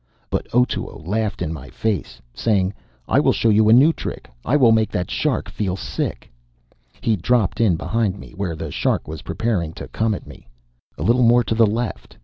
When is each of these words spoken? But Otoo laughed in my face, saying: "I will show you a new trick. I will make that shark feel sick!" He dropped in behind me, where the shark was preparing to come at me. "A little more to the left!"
But 0.31 0.47
Otoo 0.51 0.87
laughed 1.05 1.43
in 1.43 1.53
my 1.53 1.69
face, 1.69 2.19
saying: 2.33 2.73
"I 3.07 3.19
will 3.19 3.31
show 3.31 3.49
you 3.49 3.69
a 3.69 3.73
new 3.73 3.93
trick. 3.93 4.31
I 4.43 4.55
will 4.57 4.71
make 4.71 4.89
that 4.89 5.11
shark 5.11 5.47
feel 5.47 5.75
sick!" 5.75 6.31
He 7.01 7.15
dropped 7.15 7.61
in 7.61 7.75
behind 7.75 8.17
me, 8.17 8.31
where 8.31 8.55
the 8.55 8.71
shark 8.71 9.07
was 9.07 9.21
preparing 9.21 9.73
to 9.73 9.87
come 9.89 10.15
at 10.15 10.25
me. 10.25 10.47
"A 10.97 11.03
little 11.03 11.21
more 11.21 11.43
to 11.43 11.53
the 11.53 11.67
left!" 11.67 12.17